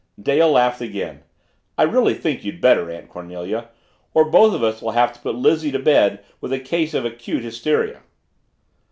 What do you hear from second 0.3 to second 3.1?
laughed again. "I really think you'd better, Aunt